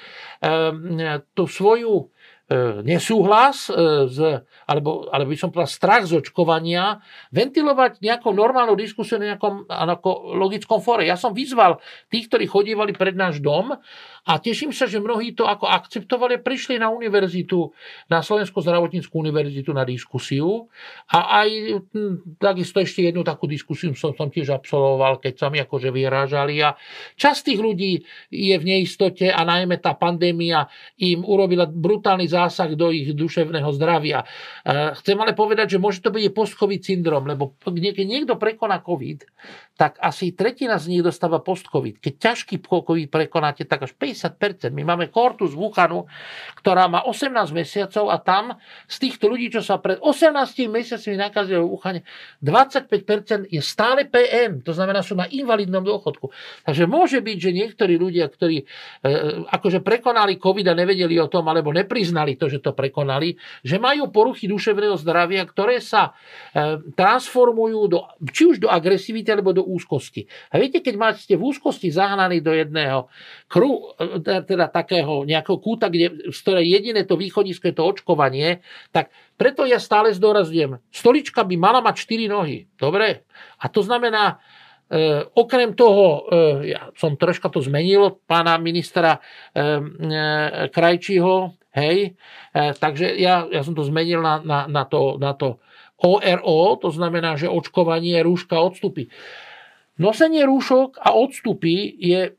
[1.34, 2.10] tú svoju
[2.84, 4.18] nesúhlas, e, z,
[4.68, 7.00] alebo, alebo by som povedal strach z očkovania,
[7.32, 9.64] ventilovať nejakou normálnou diskusiu na nejakom
[10.36, 11.08] logickom fóre.
[11.08, 11.80] Ja som vyzval
[12.12, 13.72] tých, ktorí chodívali pred náš dom,
[14.24, 17.76] a teším sa, že mnohí to ako akceptovali, prišli na univerzitu,
[18.08, 20.72] na Slovenskú zdravotníckú univerzitu na diskusiu
[21.12, 21.48] a aj
[22.40, 26.72] takisto ešte jednu takú diskusiu som, som tiež absolvoval, keď sa mi akože vyrážali a
[27.20, 27.92] časť tých ľudí
[28.32, 34.26] je v neistote a najmä tá pandémia im urobila brutálny zásah do ich duševného zdravia.
[34.98, 39.22] Chcem ale povedať, že môže to byť post-covid syndrom, lebo keď niekto prekoná COVID,
[39.74, 41.98] tak asi tretina z nich dostáva post-covid.
[41.98, 44.70] Keď ťažký COVID prekonáte, tak až 50%.
[44.70, 46.06] My máme kortu z Wuhanu,
[46.54, 48.54] ktorá má 18 mesiacov a tam
[48.86, 50.30] z týchto ľudí, čo sa pred 18
[50.70, 52.00] mesiacmi nakazili v Wuhane,
[52.38, 56.30] 25% je stále PM, to znamená, sú na invalidnom dôchodku.
[56.62, 58.64] Takže môže byť, že niektorí ľudia, ktorí e,
[59.50, 64.08] akože prekonali COVID a nevedeli o tom, alebo nepriznali to, že to prekonali, že majú
[64.08, 66.16] poruchy duševného zdravia, ktoré sa
[66.56, 70.24] e, transformujú do, či už do agresivity, alebo do úzkosti.
[70.48, 73.12] A viete, keď máte v úzkosti zahnaný do jedného
[73.52, 73.92] kru,
[74.24, 79.68] teda takého nejakého kúta, kde, z ktorej jediné to východisko je to očkovanie, tak preto
[79.68, 82.70] ja stále zdôrazňujem, stolička by mala mať 4 nohy.
[82.80, 83.28] Dobre?
[83.60, 84.40] A to znamená,
[84.84, 89.20] E, okrem toho, e, ja som troška to zmenil pána ministra e,
[89.56, 89.70] e,
[90.68, 92.14] Krajčího, hej,
[92.54, 95.58] e, takže ja, ja som to zmenil na, na, na, to, na to
[95.98, 99.10] ORO, to znamená, že očkovanie rúška odstupy.
[99.98, 102.34] Nosenie rúšok a odstupy je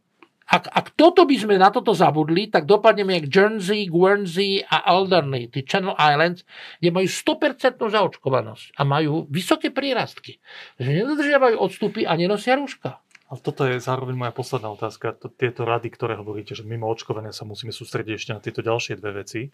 [0.46, 5.50] ak, ak toto by sme na toto zabudli, tak dopadneme jak Jersey, Guernsey a Alderney,
[5.50, 6.46] tí Channel Islands,
[6.78, 10.38] kde majú 100% zaočkovanosť a majú vysoké prírastky.
[10.78, 13.02] Že nedodržiavajú odstupy a nenosia rúška.
[13.36, 15.12] A toto je zároveň moja posledná otázka.
[15.36, 19.12] Tieto rady, ktoré hovoríte, že mimo očkovania sa musíme sústrediť ešte na tieto ďalšie dve
[19.20, 19.52] veci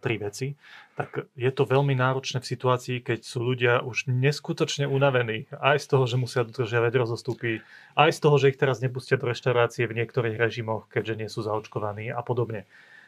[0.00, 0.56] tri veci,
[0.96, 5.46] tak je to veľmi náročné v situácii, keď sú ľudia už neskutočne unavení.
[5.60, 7.62] Aj z toho, že musia dodržiavať rozostupy,
[7.94, 11.44] aj z toho, že ich teraz nepustia do reštaurácie v niektorých režimoch, keďže nie sú
[11.44, 12.64] zaočkovaní a podobne.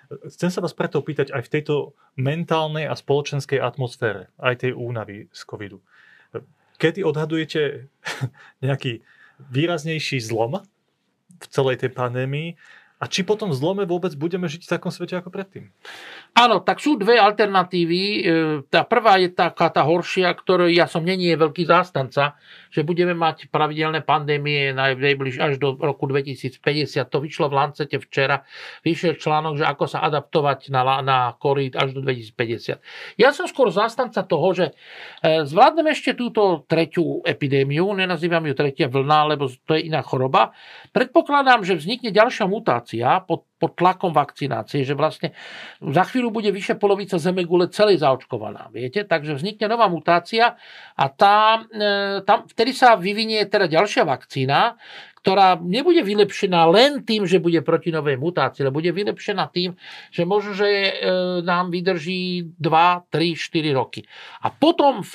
[0.09, 1.75] Chcem sa vás preto opýtať aj v tejto
[2.17, 5.85] mentálnej a spoločenskej atmosfére, aj tej únavy z covidu.
[6.79, 7.91] Kedy odhadujete
[8.65, 9.05] nejaký
[9.51, 10.63] výraznejší zlom
[11.39, 12.59] v celej tej pandémii
[12.99, 15.71] a či potom v zlome vôbec budeme žiť v takom svete ako predtým?
[16.35, 18.03] Áno, tak sú dve alternatívy.
[18.03, 18.21] E,
[18.67, 22.35] tá prvá je taká tá horšia, ktorú ja som není veľký zástanca,
[22.75, 26.59] že budeme mať pravidelné pandémie najbliž až do roku 2050.
[27.07, 28.43] To vyšlo v Lancete včera.
[28.83, 32.83] Vyšiel článok, že ako sa adaptovať na, na COVID až do 2050.
[33.15, 34.67] Ja som skôr zástanca toho, že
[35.23, 40.51] e, zvládneme ešte túto tretiu epidémiu, nenazývam ju tretia vlna, lebo to je iná choroba.
[40.91, 42.88] Predpokladám, že vznikne ďalšia mutácia
[43.27, 45.35] pod pod tlakom vakcinácie, že vlastne
[45.83, 48.71] za chvíľu bude vyše polovica zemegule celej zaočkovaná.
[48.71, 49.03] Viete?
[49.03, 50.55] Takže vznikne nová mutácia
[50.95, 54.79] a tá, e, tam, vtedy sa vyvinie teda ďalšia vakcína,
[55.19, 59.75] ktorá nebude vylepšená len tým, že bude proti novej mutácii, ale bude vylepšená tým,
[60.15, 60.93] že možno, že e,
[61.43, 64.07] nám vydrží 2, 3, 4 roky.
[64.47, 65.13] A potom v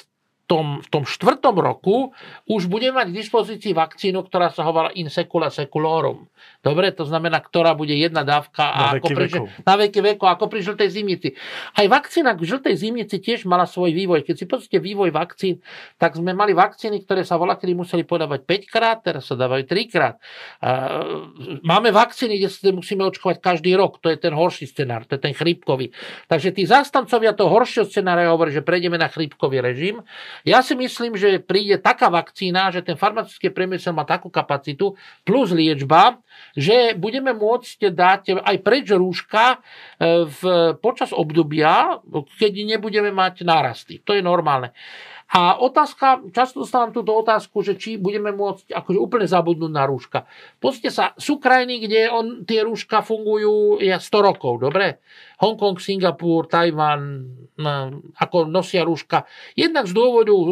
[0.54, 2.12] tom, v tom štvrtom roku
[2.52, 6.28] už budeme mať k dispozícii vakcínu, ktorá sa hovala in secula seculorum.
[6.64, 9.28] Dobre, to znamená, ktorá bude jedna dávka a ako pri,
[9.68, 11.36] na veky veku, ako pri žltej zimnici.
[11.76, 14.24] Aj vakcína k žltej zimnici tiež mala svoj vývoj.
[14.24, 15.60] Keď si pozrite vývoj vakcín,
[16.00, 19.68] tak sme mali vakcíny, ktoré sa volá, kedy museli podávať 5 krát, teraz sa dávajú
[19.68, 20.16] 3 krát.
[21.68, 24.00] Máme vakcíny, kde sa musíme očkovať každý rok.
[24.00, 25.92] To je ten horší scenár, to je ten chrípkový.
[26.32, 30.00] Takže tí zastancovia toho horšieho scenára hovorí, že prejdeme na chrípkový režim.
[30.48, 34.96] Ja si myslím, že príde taká vakcína, že ten farmaceutický priemysel má takú kapacitu
[35.28, 40.42] plus liečba, že budeme môcť dať aj preč rúška e, v,
[40.78, 41.98] počas obdobia,
[42.38, 44.06] keď nebudeme mať nárasty.
[44.06, 44.74] To je normálne.
[45.34, 50.30] A otázka, často dostávam túto otázku, že či budeme môcť akože úplne zabudnúť na rúška.
[50.62, 55.02] Pozrite sa, sú krajiny, kde on, tie rúška fungujú ja 100 rokov, dobre?
[55.42, 57.26] Hongkong, Singapur, Tajvan,
[58.16, 59.26] ako nosia rúška.
[59.58, 60.46] Jednak z dôvodu e,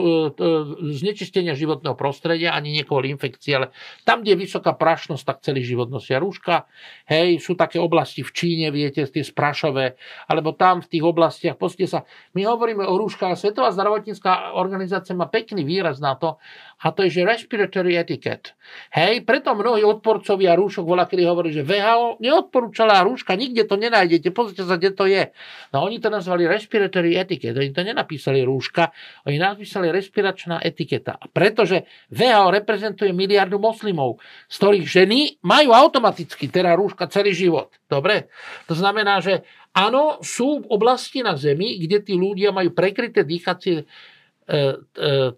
[0.97, 3.67] znečistenia životného prostredia, ani nie kvôli infekcii, ale
[4.03, 6.65] tam, kde je vysoká prašnosť, tak celý život nosia rúška.
[7.07, 9.95] Hej, sú také oblasti v Číne, viete, tie sprašové,
[10.27, 11.99] alebo tam v tých oblastiach, pozrite sa,
[12.33, 16.39] my hovoríme o rúškach, Svetová zdravotnícká organizácia má pekný výraz na to,
[16.81, 18.55] a to je, že respiratory etiquette.
[18.95, 24.33] Hej, preto mnohí odporcovia rúšok voľa, kedy hovorí, že VHO neodporúčala rúška, nikde to nenájdete,
[24.33, 25.29] pozrite sa, kde to je.
[25.75, 28.89] No oni to nazvali respiratory etiquette, oni to nenapísali rúška,
[29.29, 31.21] oni napísali respiračná etiketa.
[31.29, 34.17] Pretože VHO reprezentuje miliardu moslimov,
[34.49, 37.69] z ktorých ženy majú automaticky teda rúška celý život.
[37.85, 38.31] Dobre?
[38.65, 39.43] To znamená, že
[39.75, 43.83] áno, sú oblasti na Zemi, kde tí ľudia majú prekryté dýchacie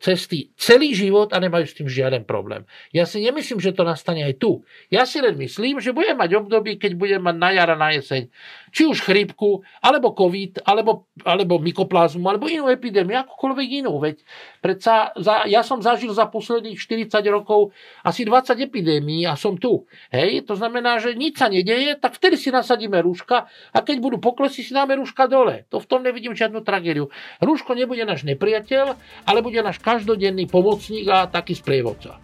[0.01, 2.66] cesty celý život a nemajú s tým žiaden problém.
[2.89, 4.66] Ja si nemyslím, že to nastane aj tu.
[4.89, 8.34] Ja si len myslím, že budem mať obdobie, keď budem mať na jara, na jeseň
[8.74, 14.01] či už chrípku, alebo COVID, alebo, alebo mykoplazmu, alebo inú epidémiu, akokoľvek inú.
[14.01, 14.26] Veď
[14.65, 17.69] predsa za, ja som zažil za posledných 40 rokov
[18.01, 19.86] asi 20 epidémií a som tu.
[20.09, 24.17] Hej, to znamená, že nič sa nedeje, tak vtedy si nasadíme rúška a keď budú
[24.17, 25.69] poklesy, si dáme rúška dole.
[25.69, 27.13] To v tom nevidím žiadnu tragédiu.
[27.45, 28.97] Rúško nebude náš nepriateľ,
[29.30, 32.17] ale bude náš každodenný pomocník a taký sprievodca.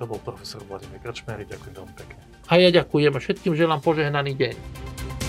[0.00, 2.22] To bol profesor Vladimír Krčmery, ďakujem veľmi pekne.
[2.50, 5.23] A ja ďakujem a všetkým želám požehnaný deň.